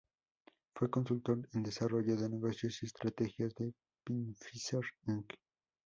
Fue 0.73 0.89
consultor 0.89 1.47
en 1.53 1.61
Desarrollo 1.61 2.15
de 2.17 2.27
Negocios 2.27 2.81
y 2.81 2.87
Estrategias 2.87 3.53
de 3.53 3.71
Pfizer, 4.03 4.81
Inc. 5.05 5.35